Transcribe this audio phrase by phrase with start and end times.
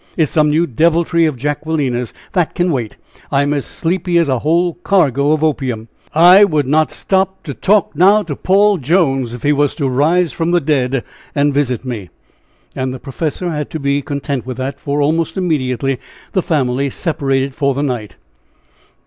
[0.17, 2.11] It is some new deviltry of Jacquelina's.
[2.31, 2.97] That can wait!
[3.31, 5.89] I'm as sleepy as a whole cargo of opium!
[6.15, 10.31] I would not stop to talk now to Paul Jones, if he was to rise
[10.33, 11.03] from the dead
[11.35, 12.09] and visit me!"
[12.75, 15.99] And the professor had to be content with that, for almost immediately
[16.31, 18.15] the family separated for the night.